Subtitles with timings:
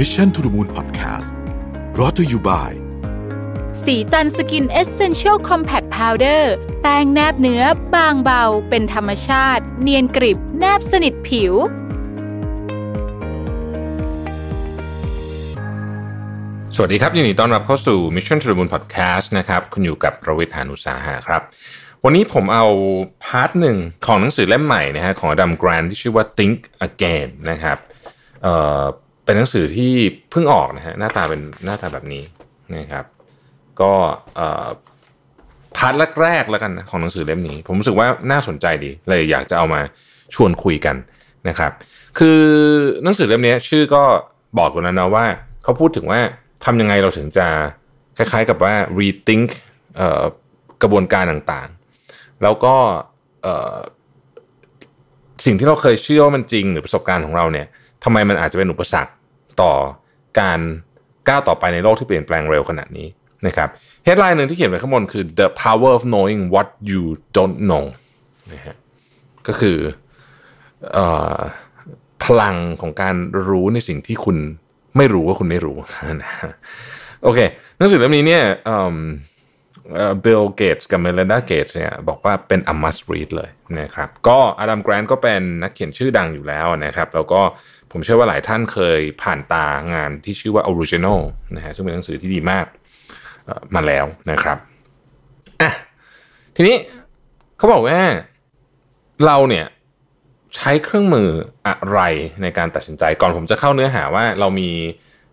[0.00, 1.30] Mission to the Moon Podcast
[1.98, 2.72] รอ t ธออยู่บ่าย
[3.84, 6.52] สีจันสกินเอเซนเชียลคอมแพคพาวเดอร์
[6.82, 7.62] แป้งแนบเนื้อ
[7.94, 11.52] บางเบา เป็นธรรมชาติ เนียนกริบ แนบสนิทผิว
[16.74, 21.42] สวัสดีครับยินดีต้อนรับเข้าสู่ Mission to the Moon Podcast นะครับ คุณอยู่กับประวิทยานุสาหะครับ
[22.04, 22.66] วันนี้ผมเอา
[23.24, 23.76] พาร์ทหนึ่ง
[24.06, 27.78] ของหนังสือเล่มใหม่นะฮะของดัมแกรนที่ชื่อว่า Think Again นะครับ
[28.44, 28.84] เอ่อ
[29.26, 29.92] เป็นหนังสือที่
[30.30, 32.24] เพิ่งออกนะฮะหน้าตาเป็นหน้าตาแบบนี้
[32.76, 33.04] นะครับ
[33.80, 33.92] ก็
[35.76, 39.80] part แรกๆแล้วกันนะของหนังสือเล่มนี้ ผมรู้สึกว่าน่าสนใจดีเลยอยากจะเอามา
[40.34, 40.96] ชวนคุยกัน
[41.48, 41.72] นะครับ
[42.18, 42.40] คือ
[43.02, 44.02] หนังสือเล่มนี้ชื่อก็
[44.58, 45.26] บอกกันแล้วนะว่า
[45.62, 46.20] เขาพูดถึงว่า
[46.64, 47.46] ทำยังไงเราถึงจะ
[48.16, 49.48] คล้ายๆกับว่า rethink
[50.82, 52.74] กระบวนการต่างๆ แล้วก็
[55.44, 57.66] สิ่งที่เราเคยเชื่อว่ามันจริงหรือประสบการณ์ของเราเนี่ย
[58.04, 59.12] ทำไมมันอาจจะเป็นอุปสรรค
[59.62, 59.72] ต่อ
[60.40, 60.60] การ
[61.28, 63.08] ก้าวต่อไปในโลกที่เปลี่ยนแปลงเร็วขนาดนี้
[63.46, 63.68] นะครับ
[64.04, 67.02] เฮดไลน์หนึ่งที่เขียนไว้ข้างบนคือ the power of knowing what you
[67.36, 67.84] don't know
[68.52, 68.76] นะฮะ
[69.46, 69.78] ก็คือ
[70.96, 70.98] อ
[72.24, 73.14] พลังของการ
[73.48, 74.36] รู้ในสิ่งที่คุณ
[74.96, 75.76] ไม่รู้ว่าคุณไม่รู้
[76.22, 76.52] นะฮะ
[77.22, 77.38] โอเค
[77.78, 78.44] หนังสือเล่มนี้เนี่ย
[80.22, 87.40] เบลเกตส์กับเมล n ดาเกตส์เนี่ยบอกว่าเป็น a must read เลยนะครับก็อดัมแกรนก็เป็นนักเขียนชื่อดังอยู่แล้วนะครับ แล้วก็
[87.92, 91.20] ผมเชื่อว่าหลายท่านเคยผ่านตางานที่ชื่อว่า Original
[91.56, 92.66] นะฮะซึ่งเป็นหนังสือที่ดีมาก
[93.74, 94.58] มาแล้วนะครับ
[95.60, 95.70] อะ
[96.56, 96.76] ทีนี้
[97.56, 98.00] เขาบอกว่า
[99.26, 99.66] เราเนี่ย
[100.56, 101.28] ใช้เครื่องมือ
[101.66, 102.00] อะไร
[102.42, 104.70] ในการตัดสินใจ ก่อนผมจะเข้าเนื้อหาว่าเรามี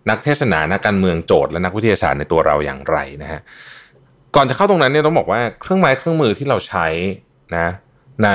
[0.10, 3.42] นักเทศนานักการเมืองโจทก์และนักวิทยาศาสตร์ในตัวเราอย่างไรนะฮะ
[4.36, 6.88] ก่อนจะเข้าตรงนั้นเนี่ยต้องบอกว่าเครื่องไม้เครื่องมือที่เราใช้
[7.58, 7.68] นะ
[8.24, 8.30] ใน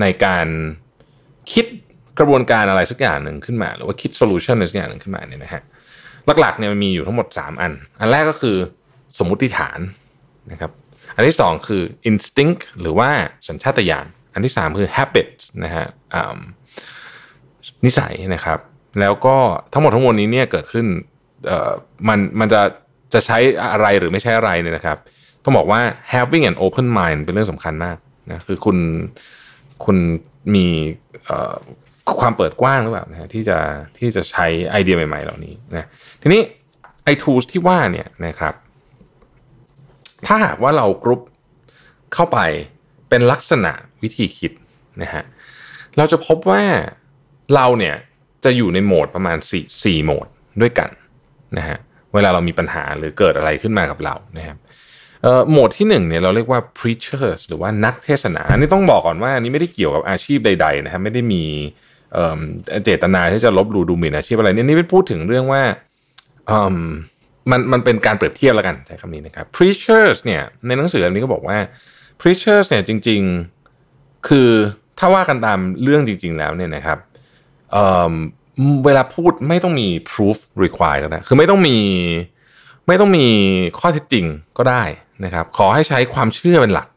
[0.00, 0.46] ในการ
[1.52, 1.66] คิด
[2.18, 5.62] กระบวนการอะไรสักอย่างหนึ่งขึ้นมา หรือว่าคิด solution อะไรสักอย่างหนึ่งขึ้นมาเนี่ยนะฮะ
[6.40, 8.56] หลักๆเนี่ยมันมีอยู่ทั้งหมด 3 อัน อันแรกก็คือ
[9.18, 9.78] สมมุติฐาน
[10.52, 10.70] นะครับ
[11.16, 13.10] อันที่ 2 คือ instinct หรือว่า
[13.48, 15.28] สัญชาตญาณอันที่ 3 คือ habit
[15.64, 15.86] นะฮะ
[17.84, 18.58] นิสัยนะครับ
[19.00, 19.36] แล้วก็
[19.72, 20.86] ทั้งหมดทั้งมวลนี้เนี่ยเกิดขึ้น
[22.08, 22.62] มันมันจะ
[23.14, 23.38] จะใช้
[23.72, 24.98] อะไรหรือไม่ใช้อะไรเนี่ยนะครับ
[25.44, 25.80] ต้องบอกว่า
[26.12, 27.96] having an open mind เป็นเรื่องสำคัญมาก
[28.30, 28.78] นะคือคุณ
[29.84, 29.96] คุณ
[30.54, 30.66] มี
[32.20, 33.58] ความเปิดกว้างหรือเปล่านะฮะที่จะ
[33.98, 35.88] ที่จะใช้ไอเดียใหม่ ๆ เหล่านี้นะ
[36.22, 36.42] ทีนี้
[37.04, 38.54] ไอ้ tools ที่ว่าเนี่ยนะครับ
[40.26, 41.20] ถ้าหากว่าเรากรุ๊ป
[42.14, 42.38] เข้าไป
[43.08, 43.72] เป็นลักษณะ
[44.02, 44.52] วิธีคิด
[45.02, 45.22] นะฮะ
[45.96, 46.62] เราจะพบว่า
[47.54, 47.94] เราเนี่ย
[48.44, 50.26] จะอยู่ในโหมดประมาณ 4 4โหมด
[50.60, 50.90] ด้วยกัน
[51.58, 51.78] นะฮะ
[52.14, 54.58] เวลาเรามีปัญหาหรือเกิดอะไรขึ้นมากับเรานะครับ
[55.50, 61.44] โหมดที่หนึ่งเนี่ยเราเรียกว่า preachers หรือว่านักเทศนาอันนี้ต้องบอกก่อนว่าอันนี้ไม่ได้เกี่ยวกับอาชีพใดๆนะฮะไม่ได้มี
[62.16, 65.62] เเจตนาที่จะลบหลู่ดูหมิ่นอาชีพอะไรนี่นี่เป็นพูดถึงเรื่องว่า
[67.50, 71.58] มันมันเป็นการเปรียบเทียบแล้วกันใช้คำนี้นะครับ preachers เนี่ยในหนังสือเล่มนี้ก็บอกว่า
[72.20, 73.20] preachers เนี่ยจริง
[73.74, 74.50] ๆคือ
[74.98, 76.98] ถ้าว่ากันตามเรื่องจริง ๆ แล้วเนี่ยนะครับ
[77.72, 81.78] เเวลาพูดไม่ต้องมี proof required ก็ได้คือไม่ต้องมี
[82.86, 83.26] ไม่ต้องมี
[83.78, 84.26] ข้อเท็จจริง
[84.58, 84.82] ก็ได้
[85.24, 86.88] นะครับ ขอให้ใช้ความเชื่อเป็นหลัก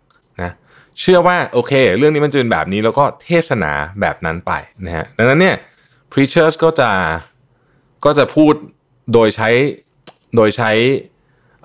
[1.01, 4.51] เชื่อว่าโอเค เรื่องนี้มันจะเป็นแบบนี้แล้วก็เทศนาแบบนั้นไป
[4.85, 5.55] นะฮะดังนั้นเนี่ย
[6.11, 6.89] preachers ก็จะ
[8.05, 8.53] ก็จะพูด
[9.13, 9.49] โดยใช้
[10.35, 10.71] โดยใช้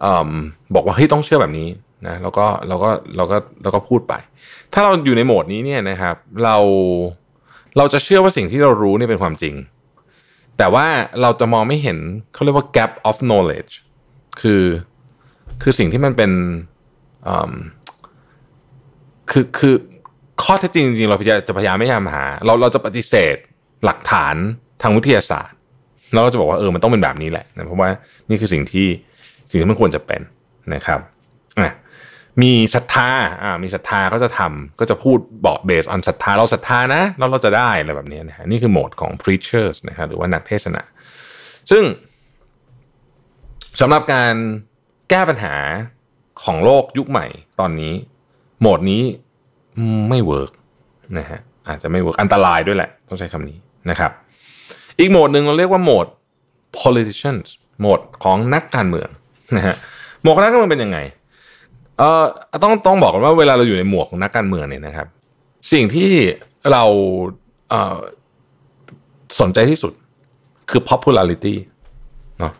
[0.01, 0.31] เอิ่ม
[0.75, 1.69] บอกว่าเฮ้ยต้องเชื่อแบบนี้
[2.07, 4.15] นะแล้วก็เราก็เราก็เราก็พูดไป
[4.73, 6.56] ถ้าเราอยู่ในโหมดนี้เนี่ยนะครับเรา
[7.77, 9.55] เราจะเชื่อว่าสิ่งที่เรารู้เนี่ยเป็นความจริง
[10.59, 10.87] แต่ว่า
[11.23, 11.99] เราจะมองไม่เห็น
[12.33, 13.73] เขาเรียกว่า gap of knowledge
[14.41, 14.65] คือ
[15.62, 16.31] คือสิ่งที่มันเป็น
[17.29, 17.31] อ
[19.31, 19.75] คือคือ
[20.43, 23.37] ข้อเท็จจริงจริงเราพยายามจะพยายามไม่พยายามหา เราเราจะปฏิเสธ
[23.85, 24.35] หลักฐาน
[24.83, 25.57] ทางวิทยาศาสตร์
[26.12, 27.91] แล้วเราจะบอกว่าเออมันต้องเป็นแบบนี้แหละนะเพราะว่า
[28.29, 28.87] นี่คือสิ่งที่
[29.51, 30.21] สิ่งที่มันควรจะเป็น
[30.75, 31.01] นะครับ
[31.59, 31.73] อะ
[32.43, 33.09] มีศรัทธา
[33.43, 40.82] อ่ามีศรัทธาก็จะทำก็จะพูดบอกเบสออนศรัทธาเราศรัทธานะแล้วเราจะได้อะไรแบบนี้นะฮะนี่คือโหมดของ preachers นะครับหรือว่านักเทศนา
[41.70, 41.85] ซึ่ง
[43.81, 44.35] สำหรับการ
[45.11, 45.55] แก้ปัญหา
[46.43, 47.27] ของโลกยุคใหม่
[47.61, 47.93] ตอนนี้
[48.61, 49.03] โหมดนี้
[50.09, 50.50] ไม่ work
[51.19, 53.59] นะฮะอาจจะไม่ work อันตรายด้วยแหละ ต้องใช้คำนี้
[53.91, 54.11] นะครับ
[54.99, 56.06] อีกโหมดหนึ่งเราเรียกว่าโหมด
[56.81, 57.47] politicians
[57.81, 59.09] โหมดของนักการเมือง
[59.56, 59.75] นะฮะ
[60.21, 60.99] โหมดของนักการเมืองเป็นยังไง
[61.99, 62.25] เอ่อ
[62.62, 65.06] ต้องต้องบอกกันว่าเวลาเราอยู่ในหมวกของนักการเมืองเนี่ยนะครับ
[65.73, 66.11] สิ่งที่
[66.73, 66.85] เรา
[67.71, 67.99] เอ่อ
[69.41, 69.93] สนใจที่สุด
[70.71, 71.55] คือ popularity
[72.39, 72.53] เนาะ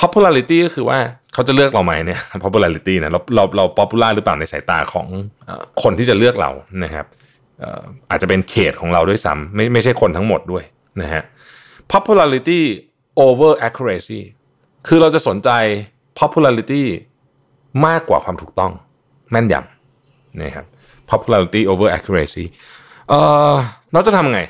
[0.00, 0.98] popularity ก็คือว่า
[1.36, 5.06] เขาจะเลือกเราไหมเนี่ย popularity นะเราเราเรา popular หรือเปล่าในสายตาของ
[5.82, 6.50] คนที่จะเลือกเรา
[6.84, 7.06] นะครับ
[8.10, 10.64] อาจจะเป็นเขตของเราด้วยซ้ำไม่ไม่ใช่คนทั้งหมดด้วย
[11.02, 11.22] นะฮะ
[11.92, 12.60] popularity
[13.26, 14.20] over accuracy
[14.86, 15.50] คือเราจะสนใจ
[16.20, 16.82] popularity
[17.86, 18.72] มากกว่าความถูกต้อง
[19.30, 20.66] แม่นยำนะครับ
[21.10, 22.44] popularity over accuracy
[23.08, 23.14] เอ
[23.52, 23.54] อ
[23.92, 24.40] เราจะทำไง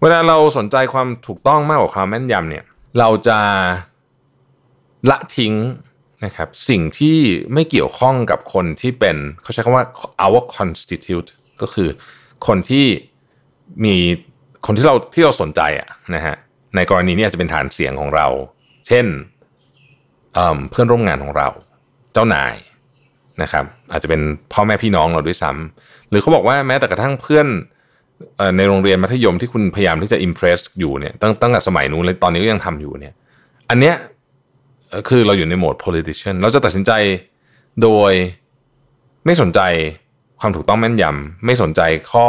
[0.00, 2.64] เวลาเราสนใจความถูกต้องมากกว่าความแม่นยำเนี่ย
[2.98, 3.38] เราจะ
[5.10, 5.54] ละทิ้ง
[6.24, 7.18] นะครับสิ่งที่
[7.54, 9.84] ไม่เกี่ยวข้องกับคนที่เป็นเขาใช้คำว่า
[10.24, 11.28] our constitute
[11.60, 11.88] ก็คือ
[12.46, 12.86] คนที่
[13.84, 13.94] มี
[14.66, 16.36] คนที่เราที่เราสนใจอะนะฮะ
[16.76, 18.26] ในกรณีนี้อาจจะเป็นฐานเสียงของเรา
[18.86, 19.06] เช่น
[20.34, 21.48] เเพื่อนร่วมงานของเรา
[22.12, 22.54] เจ้านาย
[23.42, 24.22] นะครับอาจจะเป็น
[24.52, 27.46] พ่อแม่พี่น้องเราด้วยซ้ำหรือเขาบอกว่าแม้แต่กระทั่งเพื่อน
[28.56, 33.14] ในโรงเรียนมัธยมที่คุณพยายามที่จะอิมเพรสอยู่เนี่ยตั้งตั้งแต่สมัยนู้นเลยตอนนี้ก็ยังทำอยู่เนี่ย
[33.70, 33.94] อันเนี้ย
[35.08, 36.92] คือเราอยู่ในโหมด politician เราจะตัดสินใจ
[37.82, 38.12] โดย
[39.26, 39.60] ไม่สนใจ
[40.40, 41.80] ความถูกต้องแม่นยำไม่สนใจ
[42.12, 42.26] ข้อ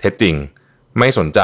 [0.00, 0.34] เท็จจริง
[0.98, 1.40] ไม่สนใจ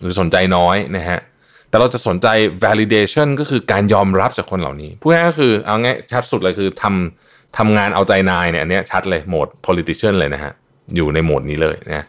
[0.00, 1.20] หรือสนใจน้อยนะฮะ
[1.68, 2.28] แต่เราจะสนใจ
[2.64, 10.52] validation ก็คือการยอมรับจากคนเหล่านี้พูดง่ายก็คือเอาง่ายชัดสุดเลยคือทำทำงานเอาใจนายเนี่ยอันนี้ชัดเลยโหมด politician เลยนะฮะ
[10.96, 12.06] อยู่ในโหมดนี้เลยนะ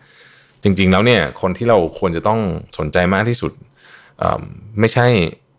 [0.63, 2.40] จริงๆแล้วเนี่ยคนที่เราควรจะต้อง
[2.78, 3.51] สนใจมากที่สุด
[4.80, 5.07] ไม่ใช่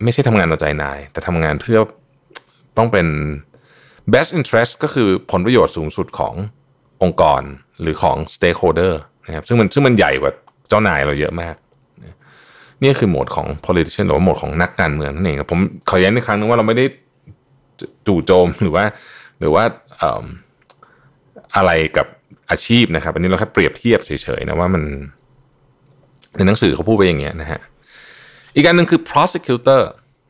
[0.05, 1.79] ไม่ใช่ทำงานเอาใจนาย แต่ทำงานเพื่อ
[2.79, 3.07] ต้องเป็น
[4.13, 6.35] best interest ก็คือผลประโยชน์สูงสุดของ
[7.03, 7.43] องค์กร
[7.81, 8.93] หรือของ stakeholder
[9.27, 10.33] นะครับซึ่งมันซึ่งมันใหญ่กว่า
[10.69, 11.55] เจ้านายเราเยอะมาก
[12.83, 15.59] นี่คือโหมดของ politician หรือว่าโหมดของนักการเมืองนั่นเองผม
[15.89, 16.85] ขอย้ำอีกครั้งนึงว่าเราไม่ได้
[18.07, 18.85] จู่โจมหรือว่า
[19.41, 19.65] หรือว่า
[21.57, 22.07] อะไรกับ
[22.51, 24.83] อาชีพนะครับ อันนี้เราแค่เปรียบเทียบเฉยๆนะว่ามัน
[26.37, 27.61] ในหนังสือเขาพูดไปอย่างเงี้ยนะฮะ
[28.55, 29.83] อีกการหนึ่งคือ prosecutor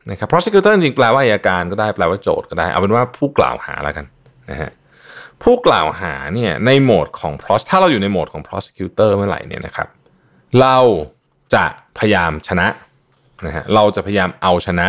[0.09, 4.05] นะครับ prosecutor จริงๆแปลว่าอัยการก็ได้แปลว่าโจทย์ก็ได้ เอาเป็นว่าผู้กล่าวหาแล้วกัน
[4.51, 4.71] นะฮะ
[5.43, 9.87] ผู้กล่าวหาเนี่ยในโหมดของ pros ถ้าเราอยู่ในโหมดของ prosecutor เมื่อไหร่เนี่ยนะครับ
[10.61, 10.77] เรา
[11.55, 11.65] จะ
[11.97, 12.67] พยายามชนะ
[13.45, 14.87] นะฮะเราจะพยายามเอาชนะ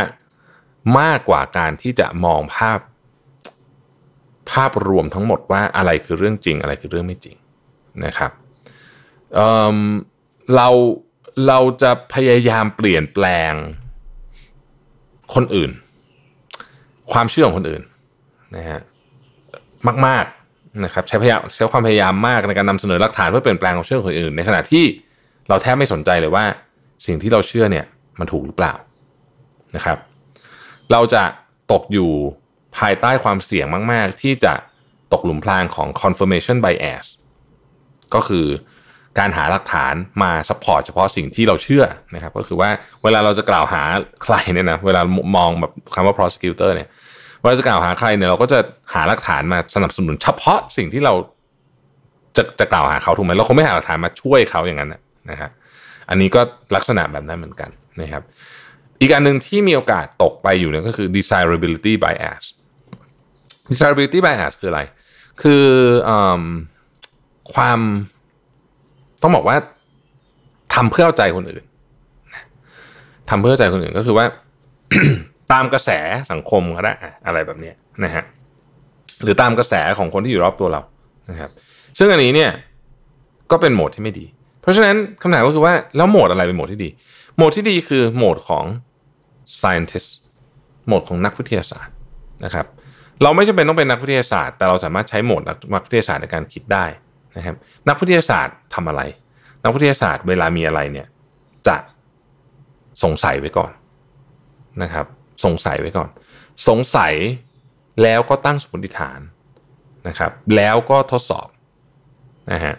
[0.98, 2.78] มากกว่าการที่จะมองภาพ
[4.50, 7.36] ภาพรวมทั้งหมดว่าอะไรคือเรื่องจริง อะไรคือเรื่องไม่จริง
[8.04, 8.30] นะครับ
[9.34, 10.68] เเรา
[11.46, 13.52] เราจะพยายามเปลี่ยนแปลง
[15.34, 15.70] คนอื่น
[17.12, 17.82] ความเชื่อของคนอื่น
[18.56, 18.80] นะฮะ
[20.06, 24.84] มาก ๆนะครับ ใช้พยายามใช้ความพยายามมากในการนำเสนอหลักฐานเพื่อเปลี่ยนแปลงความเชื่อของคนอื่น ในขณะที่
[25.48, 26.44] เราแทบไม่สนใจเลยว่า
[27.06, 27.86] สิ่งที่เราเชื่อเนี่ย
[28.18, 28.74] มันถูกหรือเปล่า
[29.76, 29.98] นะครับ
[30.92, 31.22] เราจะ
[31.72, 32.10] ตกอยู่
[32.76, 34.52] ภายใต้ความเสี่ยงมาก ๆ ที่จะ
[35.12, 37.06] ตกหลุมพรางของ confirmation bias
[38.14, 38.46] ก็คือ
[39.18, 42.70] การหาหลักฐานมา support เฉพาะสิ่งที่เราเชื่อนะครับก็คือว่า
[43.02, 43.82] เวลาเราจะกล่าวหา
[44.24, 45.02] ใครเนี่ยนะเวลา
[45.36, 46.88] มองแบบคำว่า prosecutor เนี่ย
[47.40, 48.58] เวลาจะกล่าวหาใครเนี่ยเราก็จะ
[48.94, 51.14] หาหลักฐานมาสนับสนุนเฉพาะสิ่งที่เรา
[52.36, 54.90] จะจะกล่าวหาเขาถูกไหมเราคงไม่หาหลักฐานมาช่วยเขาอย่างนั้น
[55.30, 55.50] นะฮะ
[56.10, 56.40] อันนี้ก็
[56.76, 57.70] ลักษณะแบบนั้นเหมือนกัน
[58.00, 58.22] นะครับ
[59.00, 62.42] อีกอันหนึ่งที่มีโอกาสตกไปอยู่เนี่ยก็คือ desirability bias
[63.70, 64.82] desirability bias คืออะไร
[65.42, 65.64] คือ
[66.08, 66.10] อ
[67.54, 67.80] ความ
[69.22, 69.56] ต้องบอกว่า
[70.74, 71.64] ทำเพื่อเอาใจคนอื่น
[73.30, 74.26] ทำเพื่อใจคนอื่นก็คือว่า
[75.52, 75.90] ตามกระแส
[76.30, 76.92] สังคมก็ได้
[77.26, 77.72] อะไรแบบนี้
[78.04, 78.24] นะฮะ
[79.22, 80.82] หรือตามกระแสของคนที่อยู่รอบตัวเรา
[81.30, 81.50] นะครับ
[81.98, 82.50] ซึ่งอันนี้เนี่ย
[83.50, 84.26] ก็เป็นโหมดที่ไม่ดี
[84.60, 86.88] เพราะฉะนั้นคำถามก็คือว่าแล้วโหมดอะไรเป็นโหมดที่ดี
[87.36, 88.64] โหมดที่ดีคือโหมดของ
[89.60, 90.08] scientist
[90.86, 91.94] โหมดของนักวิทยาศาสตร์
[92.44, 92.66] นะครับ
[93.22, 95.42] เราไม่จำเป็นต้องเป็นนักวิทยาศาสตร์ แต่เราสามารถใช้โหมด
[95.74, 96.86] นักวิทยาศาสตร์ในการคิดได้
[97.36, 97.56] นะครับ
[97.88, 99.02] นักวิทยาศาสตร์ทำอะไร
[99.62, 101.06] นักวิทยาศาสตร์เวลามีอะไรเนี่ย
[101.68, 101.76] จะ
[103.02, 103.72] สงสัยไว้ก่อน
[104.82, 105.06] นะครับ
[105.44, 106.08] สงสัยไว้ก่อน
[106.68, 107.14] สงสัย
[108.02, 109.20] แล้วก็ตั้งสมมติฐาน
[110.08, 111.48] นะครับ แล้วก็ทดสอบ
[112.52, 112.74] นะฮะ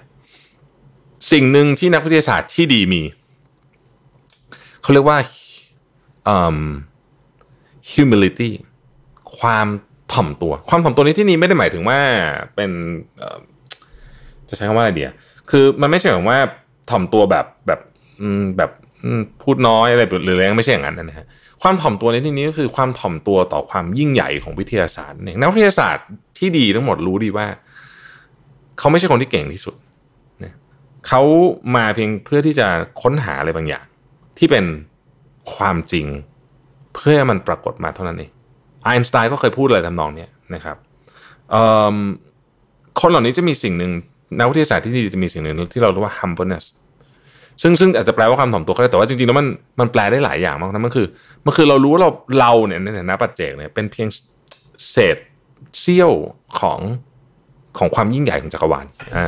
[1.31, 3.01] สิ่งหนึ่งที่นักวิทยาศาสตร์ที่ดีมี
[4.81, 5.19] เขาเรียกว่า
[7.91, 8.49] humility
[9.39, 9.67] ความ
[10.13, 11.99] ถ่อมตัว ความถ่อมตัวนี้ที่นี้ไม่ได้หมายถึงว่า
[12.55, 12.71] เป็น
[14.49, 15.11] จะใช้คำว่าอะไรเดีย
[15.49, 16.39] คือมันไม่ใช่แบบว่า
[16.89, 17.79] ถ่อมตัวแบบแบบ
[18.57, 18.71] แบบ
[19.43, 21.25] พูดน้อยอะไรหรืออะไรไม่ใช่อย่างนั้นนะฮะ
[21.61, 26.07] ความถ่อมตัวในที่นี้ก็คือความถ่อมตัวต่อความยิ่งใหญ่ของวิทยาศาสตร์เองนักวิทยาศาสตร์
[26.37, 27.47] ที่ดีทั้งหมดรู้ดีว่า
[28.79, 29.75] เขาไม่ใช่คนที่เก่งที่สุด
[30.39, 30.55] เนี่ย
[31.07, 31.21] เขา
[31.75, 32.67] มาเพียงเพื่อที่จะ
[33.01, 33.85] ค้นหาอะไรบางอย่าง
[34.37, 34.65] ที่เป็น
[35.55, 36.07] ความจริง
[36.95, 38.31] เพื่อมันปรากฏมาเท่านั้นเอง
[38.83, 40.77] ไอน์สไตน์ก็เคยพูดอะไรทำนองนี้นะครับ
[42.99, 43.91] คนเหล่านี้จะมีสิ่งหนึ่ง
[44.39, 46.65] นักวิทยาศาสตร์ที่ดีจะมีสิ่งหนึ่งที่เราเรียกว่า humbleness
[47.61, 49.47] ซึ่งซึ่งอาจจะแปลว่าความถ่อมตัวก็ได้แต่ว่าจริงๆแล้วมัน
[49.79, 51.07] มันแปลได้หลายอย่างมากนะมันคือ
[51.45, 52.09] มันคือเรารู้ว่าเรา
[52.39, 54.07] เราเนี่ยในฐานะปัจเจกเนี่ยเป็นเพียง
[54.91, 55.17] เศษ
[55.79, 56.11] เสี้ยว
[56.59, 56.79] ของ
[57.77, 58.85] ของความยิ่งใหญ่ของจักรวาล
[59.17, 59.27] อ่า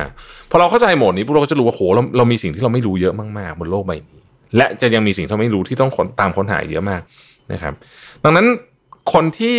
[0.50, 4.20] พอเราเข้าใจโหมดนี้พวกเราก็จะรู้ว่าโหเราเรามีสิ่งที่เราไม่รู้เยอะมากๆบนโลกใบนี้
[4.56, 7.02] และจะยังมีสิ่งที่เราไม่รู้ที่ต้องตามค้นหาเยอะมาก
[7.52, 7.74] นะครับ
[8.24, 8.46] ดังนั้น
[9.12, 9.56] คนที่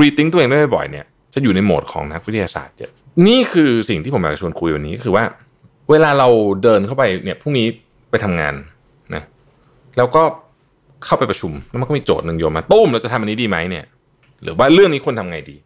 [0.00, 2.92] รีทิงตัวเองได้บ่อยเนี่ยจะอยู่ในโหมดของนักวิทยาศาสตร์เยอะ
[3.26, 5.24] นี่คือสิ่งที่ผมอยากชวนคุยวันนี้คือว่า
[5.90, 6.28] เวลาเรา
[6.62, 7.66] เดินเข้าไปเนี่ยพรุ่งนี้
[8.10, 8.54] ไปทำงาน
[9.14, 9.22] นะ
[9.96, 10.22] แล้วก็
[11.04, 13.84] เข้าไปประชุมแล้วมันก็มีโจทย์หนึ่งโยนมาตุ้มเราจะทำอันนี้ดีไหมเนี่ย
[14.42, 15.56] หรือว่าเรื่องนี้ควรทำไงดี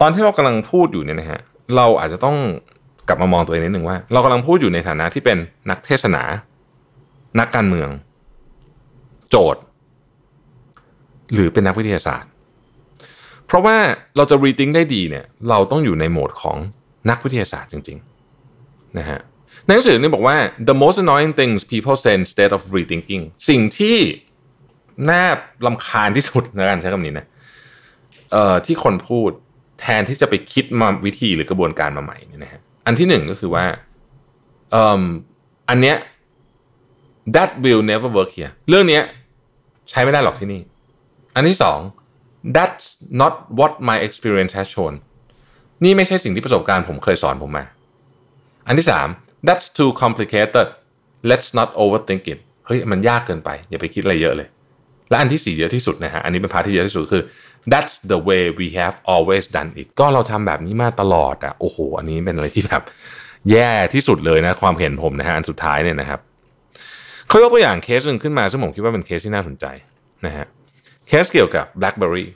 [0.00, 1.40] ตอนที่เรากำลังพูดอยู่เนี่ยนะฮะ
[1.76, 2.36] เราอาจจะต้อง
[3.08, 5.38] กลับมามองตัวเองนิดหนึ่งว่า เรากำลังพูดอยู่ในฐานะที่เป็น
[5.70, 6.22] นักเทศนา
[7.40, 7.88] นักการเมือง
[9.30, 9.62] โจทย์
[11.34, 12.30] หรือเป็นนักวิทยาศาสตร์
[13.48, 13.76] เพราะว่า
[14.16, 16.56] เราจะรีทิงได้ดีเนี่ยเราต้องอยู่ในโหมดของ
[17.10, 19.20] นักวิทยาศาสตร์จริงๆนะฮะ
[19.64, 20.36] ในหนังสือนี่บอกว่า
[20.68, 23.96] the most annoying things people say instead of rethinking สิ่งที่
[25.10, 25.24] น่า
[25.66, 27.26] ลำคาญที่สุดนะกันใช้คำนี้นะ
[28.32, 29.30] เอ่อที่คนพูด
[29.80, 33.64] แทนที่จะไปคิดมาวิธีหรือกระบวนการมาใหม่เนี่ยนะฮะอันที่หนึ่งก็คือว่า
[34.70, 35.04] เอ่อ
[35.68, 35.96] อันเนี้ย
[37.34, 39.02] that will never work here เรื่องเนี้ย
[39.90, 40.60] ใช้ไม่ได้หรอกที่นี่
[41.34, 41.78] อันที่สอง
[42.56, 42.86] that's
[43.22, 44.94] not what my experience has shown
[45.84, 47.64] นี่ไม่ใช่สิ่งที่ประสบการณ์ผมเคยสอนผมมา
[48.66, 49.08] อันที่สาม
[49.46, 50.66] that's too complicated
[51.30, 54.48] let's not overthink it เฮ้ยมันยากเกินไป อย่าไปคิดอะไรเยอะเลย
[55.10, 57.24] และอันที่สี่เยอะที่สุดนะฮะ อันนี้เป็นพาร์ทที่เยอะที่สุดคือ
[57.72, 62.82] that's the way we have always done it ก็เราทำแบบนี้มาตลอดอะ โอ้โห อันนี้เป็นอะไรที่แบบ
[63.50, 66.20] แย่ที่สุดเลยนะ ความเห็นผมนะฮะ อันสุดท้ายเนี่ยนะครับ
[67.28, 69.66] เขายกตัวอย่างเคสหนึ่งขึ้นมา ซึ่งผมคิดว่าเป็นเคสที่น่าสนใจ
[70.26, 70.46] นะฮะ
[71.08, 72.26] เคสเกี่ยวกับ BlackBerry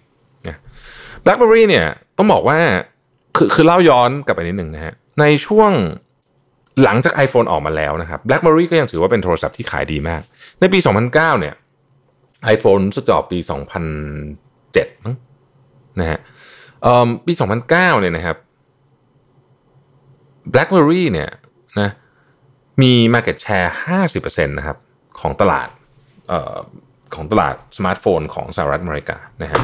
[1.25, 1.87] BlackBerry เนี่ย
[2.19, 2.59] ต้องบอกว่า
[3.37, 5.73] คือคือเล่าย้อนกลับไปนิดหนึ่งนะฮะในช่วง
[6.83, 10.23] หลังจาก iPhone ออกมาแล้วนะครับ BlackBerry ก็ยังถือว่าเป็นโทรศัพท์ที่ขายดีมาก
[10.61, 11.55] ในปี 2009 เนี่ย
[12.55, 13.38] iPhone สจอบปี
[14.21, 15.14] 2007มั้ง
[16.00, 16.19] นะฮะ
[17.26, 18.37] ปี 2009 เนี่ยนะครับ
[20.52, 21.31] BlackBerry เนี่ย
[21.81, 21.91] นะ
[22.83, 23.71] มี market share
[24.07, 24.79] 50%นะครับ
[25.21, 25.69] ของตลาด
[26.33, 26.57] ออ
[27.14, 29.61] ของตลาดสมาร์ทโฟนของสหรัฐอเมริกานะฮะ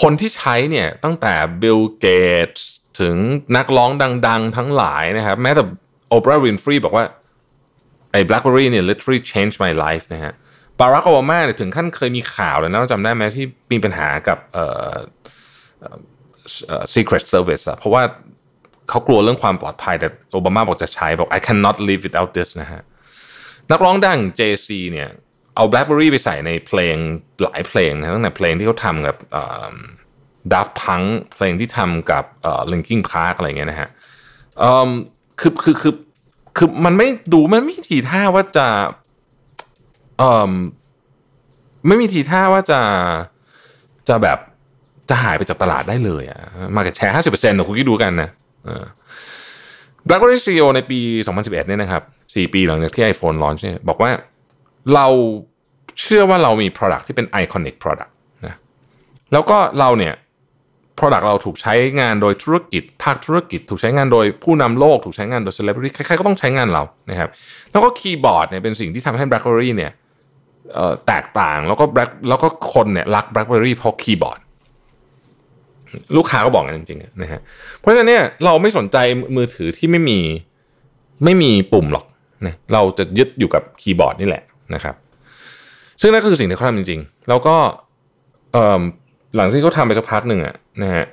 [0.00, 2.62] คนที่ใช้เนี่ยตั้งแต่ Bill Gates
[3.00, 3.16] ถึง
[3.56, 3.90] นักร้อง
[4.28, 5.62] ดัง ๆ ทั้งหลายนะครับ แม้แต่
[6.08, 7.04] โอปราห์วินฟรีบอกว่า
[8.12, 10.32] ไอ้ BlackBerry เนี่ย literally changed my life นะฮะ
[10.80, 14.94] บารักโอบามาเนี่ยถึงขั้นเคยมีข่าวเลยนะจำได้ไหมที่มีปัญหากับเอ่อ
[16.94, 18.02] Secret Service อะเพราะว่า
[18.88, 22.82] เขากลัวเรื่องความปลอดภัยแต่โอบามาบอกจะใช้บอก I cannot live without this นะฮะ
[23.70, 25.08] นักร้องดัง JC เนี่ย
[25.56, 26.96] เอา BlackBerry ไปใส่ในเพลง
[27.42, 29.16] หลายเพลงนะตั้งแต่เพลงที่เขาทำกับ
[30.52, 33.88] ดัฟพังเพลงที่ทำกับเอ่อ Linkin Park อะไรเงี้ยนะฮะ
[35.40, 35.94] คือคือคือ
[36.56, 38.66] คือมันไม่ดูมันไม่มีทีท่าว่าจะ
[40.20, 40.52] อ่อ
[41.86, 42.80] ไม่มีทีท่าว่าจะ
[44.08, 44.38] จะแบบ
[45.10, 46.40] จะหายไปจากตลาดได้เลยอะ
[46.76, 48.28] มากับแชร์ห้าสิบเปอร์เซ็นต์คุณคิดดูกันนะ
[50.06, 54.10] แบล็กเบอรี่ซีโอในปี 2011 เนี่ยนะครับ 4 ปีหลังจากที่ iPhone launch เนี่ยบอกว่า
[54.94, 55.06] เรา
[56.00, 58.12] เชื่อว่าเรามี product ที่เป็น iconic product
[58.46, 58.56] นะ
[59.32, 60.14] แล้วก็เราเนี่ย
[60.98, 67.28] product เราถูกใช้งานโดยธุรกิจ ภาคธุรกิจ ถูกใช้งานโดยผู้นำโลก ถูกใช้งานโดย celebrity ใครๆก็ต้องใช้งานเรานะครับ
[67.72, 69.92] แล้วก็คีย์บอร์ดเนี่ยเป็นสิ่งที่ทำให้ BlackBerry เนี่ย
[71.06, 74.40] แตกต่างแล้วก็ Black แล้วก็คนเนี่ยรัก BlackBerry เพราะคีย์บอร์ด
[76.16, 77.40] ลูกค้าก็บอกกันจริงๆนะฮะ
[77.78, 78.96] เพราะฉะนั้นเนี่ยเราไม่สนใจ
[79.36, 80.20] มือถือที่ไม่มี
[81.24, 82.06] ไม่มีปุ่มหรอก
[82.46, 84.42] นะเราจะยึดอยู่กับคีย์บอร์ดนี่แหละ
[84.74, 84.94] นะครับ
[86.00, 87.56] ซึ่งนั่นก็คือสิ่งที่เขาทำจริง ๆ แล้วก็
[89.36, 91.04] หลังที่เขาทำไปสักพักหนึ่งอะนะฮะ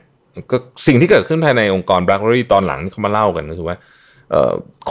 [0.51, 0.57] ก็
[0.87, 3.75] สิ่งที่เกิดขึ้นภายในองค์กร BlackBerry ตอนหลังที่เขามาเล่ากันก็คือว่า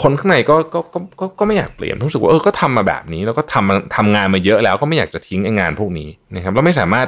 [0.01, 0.81] คนข้างในก็ก็
[1.21, 7.07] ก็ก็ไม่อยากเปลี่ยนรู้สึกว่าเออก็ทำมาแบบนี้ แล้วก็ทำทำงานมาเยอะแล้วก็ไม่อยากจะทิ้งงานพวกนี้นะครับแล้วไม่สามารถ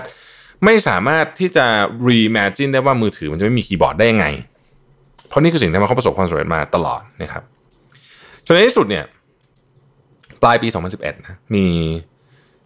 [0.65, 1.67] ไม่สามารถที่จะ
[2.09, 4.27] reimagine ได้ว่ามือถือมันจะไม่มีคีย์บอร์ดได้ยังไง
[5.29, 7.43] เพราะนี่คือสิ่งที่เขาประสบความสำเร็จมาตลอดนะครับ
[8.47, 9.05] จนในที่สุดเนี่ย
[10.43, 11.67] ปลายปี 2011นะมี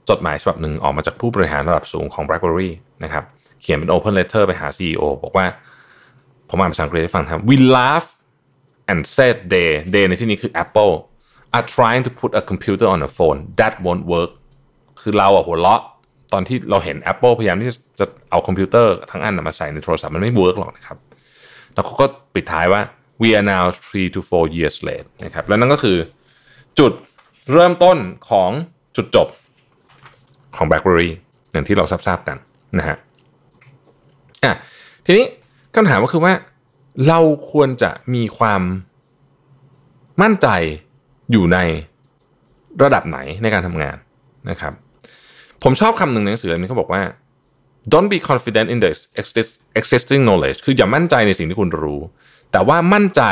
[0.09, 2.71] จดหมายฉบับหนึ่งออกมาจากผู้บริหารระดับสูงของ BlackBerry
[3.05, 3.25] นะครับ
[3.61, 5.47] เขียนเป็น open letter ไปหา CEO บอกว่า
[6.49, 8.09] ผมอ่านภาษาอังกฤษให้ฟังครับ we laughed
[8.91, 10.93] and said they they ในที่นี้คือ Apple
[11.57, 14.31] are trying to put a computer on a phone that won't work
[15.03, 15.83] คือเราอะหัวเราะ
[16.33, 17.71] ตอนที่เราเห็น Apple พยายามที่
[18.01, 20.99] จะเอาคอมพิวเตอร์ทั้งอันมาใส่ในโทรศัพท์มันไม่ work หรอกนะครับ
[21.75, 22.81] แล้วเขาก็ปิดท้ายว่า
[23.23, 25.99] we are now three to four years late นะครับ แล้วนั่นก็คือ
[26.79, 26.93] จุด
[27.52, 27.97] เริ่มต้น
[28.28, 28.50] ของ
[28.97, 29.28] จุดจบ
[30.57, 31.11] ของ BlackBerry
[31.52, 32.37] อย่างที่เราทราบกัน
[32.78, 32.97] นะฮะ
[34.45, 34.55] อะ
[35.07, 35.26] ทีนี้
[35.75, 36.33] คำถามก็คือว่า
[37.09, 38.62] เราควรจะมีความ
[40.23, 40.49] มั่นใจ
[41.33, 41.59] อยู่ใน
[42.83, 43.97] ระดับไหนในการทำงาน
[44.50, 44.73] นะครับ
[45.62, 47.02] ผมชอบคำหนึ่งในหนังสือเล่มนี้เขาบอกว่า
[47.93, 48.90] don't be confident in the
[49.81, 52.00] existing knowledge คืออย่ามั่นใจในสิ่งที่คุณรู้
[52.52, 53.23] แต่ว่ามั่นใจ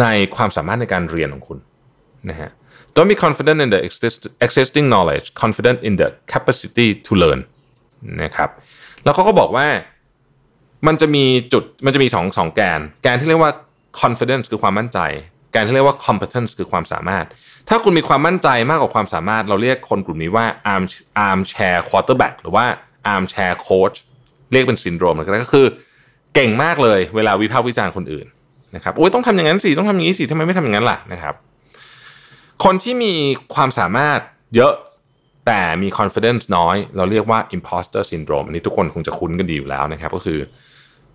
[0.00, 0.04] ใน
[0.36, 1.58] ความสามารถในการเรียนของคุณ
[2.30, 2.50] นะฮะ
[2.96, 3.80] don't be confident in the
[4.46, 7.40] existing knowledge confident in the capacity to learn
[8.22, 8.50] นะครับ
[9.04, 9.66] แล้วเขาก็บอกว่า
[10.86, 13.52] มันจะมีจุดมันจะมีสองสองแกน แกนที่เรียกว่า
[14.00, 14.98] confidence คือความมั่นใจ
[15.52, 17.26] แกนที่เรียกว่า competence คือความสามารถ
[17.68, 20.84] ถ้าคุณมีความมั่นใจมากกว่าความสามารถ เราเรียกคนกลุ่มนี้ว่า arm
[21.28, 22.64] armchair quarterback หรือว่า
[23.12, 23.96] armchair coach
[24.52, 25.66] เรียกเป็นซินโดรมก็คือ
[26.34, 28.26] เก่งมากเลยเวลาวิพากษ์วิจารณ์คนอื่น
[28.74, 31.34] นะครับโอ้ยต้องทำอย่างนั้นสิต้องทำอย่างนี้สิทำไมไม่ทำอย่างนั้นล่ะนะครับ
[32.64, 33.12] คนที่มี
[33.54, 34.20] ความสามารถ
[34.56, 34.74] เยอะ
[35.46, 40.38] แต่มี confidence น้อย เราเรียกว่า imposter syndrome อันนี้ทุกคนคงจะคุ้นกันดีอยู่แล้วนะครับ ก็คือ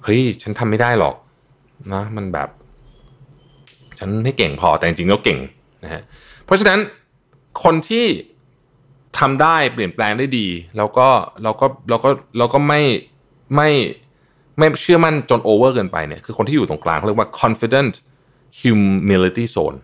[0.04, 1.16] เฮ้ย ฉันทำไม่ได้หรอก
[1.94, 2.50] นะมันแบบ
[4.00, 5.40] ฉันไม่เก่งพอแต่จริงๆแล้วเก่ง
[5.84, 6.02] นะฮะ
[6.46, 6.80] เพราะฉะนั้น
[7.64, 8.06] คนที่
[9.20, 11.08] ทำได้เปลี่ยนแปลงได้ดี แล้วก็
[11.44, 12.82] เราก็เราก็เราก็ไม่
[13.56, 13.70] ไม่
[14.58, 17.94] ไม่เชื่อมั่นจนโอเวอร์เกินไปเนี่ยคือคนที่อยู่ตรงกลางเขาเรียกว่า confident
[18.62, 19.78] humility zone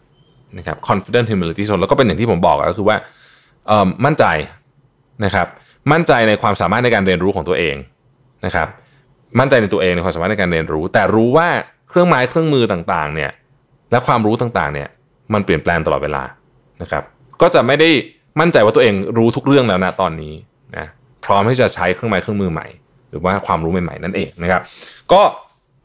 [0.58, 2.98] นะครับ confident humility zone แล้วก็เป็นอย่างที่ผมบอกก็คือว่า
[4.06, 4.26] มั่นใจ
[5.26, 5.48] นะครับ
[5.92, 7.76] มั่นใจในความสามารถในการเรียนรู้ของตัวเอง
[8.46, 8.68] นะครับ
[9.40, 11.48] มั่นใจในตัวเองในความสามารถในการเรียนรู้ แต่รู้ว่า
[11.90, 13.32] เครื่องไม้เครื่องมือต่างๆ เนี่ย
[13.92, 14.90] และความรู้ต่างๆ เนี่ย
[15.34, 16.24] มันเปลี่ยนแปลงตลอดเวลา
[16.82, 17.04] นะครับ
[17.42, 17.90] ก็จะไม่ได้
[18.40, 20.34] มั่นใจว่าตัวเองรู้ทุกเรื่องแล้วนะตอนนี้
[20.78, 20.86] นะ
[21.26, 22.68] พร้อมที่จะใช้เครื่องไม้เครื่องมือใหม่
[23.10, 24.62] หรือว่าความรู้ใหม่ๆนั่นเองนะครับ
[25.12, 25.22] ก็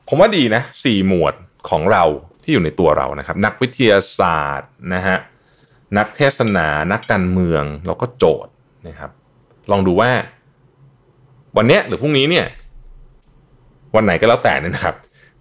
[0.08, 1.34] ผมว่าดีนะสี่หมวด
[1.70, 2.04] ของเรา
[2.48, 5.18] ที่อยู่ในตัวเรานะครับ นักวิทยาศาสตร์นะฮะ
[5.98, 8.52] นักเทศนา นักการเมืองแล้วก็โจทย์
[8.88, 9.10] นะครับ
[9.70, 10.10] ลองดูว่า
[11.56, 12.46] วันนี้หรือพรุ่งนี้เนี่ย
[13.96, 14.94] วันไหนก็แล้วแต่นะครับ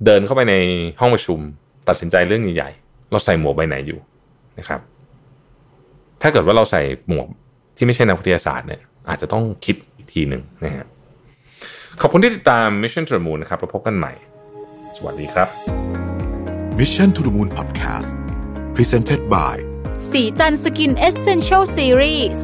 [0.06, 0.56] เดินเข้าไปใน
[1.00, 1.40] ห้องประชุม
[1.88, 4.00] ตัดสินใจเรื่องใหญ่ๆเราใส่หมวกใบไหนอยู่
[4.60, 4.80] นะครับ
[6.22, 7.28] ถ้าเกิดว่าเราใส่หมวก
[7.78, 10.86] ที่ไม่ใช่นักวิทยาศาสตร์เนี่ยอาจจะต้องคิดอีกทีหนึ่งนะฮะ
[12.02, 14.14] ขอบคุณที่ติดตาม Mission to the Moon นะครับเราพบกันใหม่
[14.98, 16.07] สวัสดีครับ
[16.78, 18.10] Mission to the Moon Podcast
[18.76, 19.56] Presented by
[20.12, 22.44] สีจันสกินเอเซนเชลซีรีส์